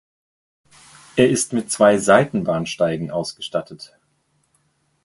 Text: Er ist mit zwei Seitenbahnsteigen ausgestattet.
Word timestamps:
Er 1.15 1.29
ist 1.29 1.53
mit 1.53 1.69
zwei 1.69 1.99
Seitenbahnsteigen 1.99 3.11
ausgestattet. 3.11 3.95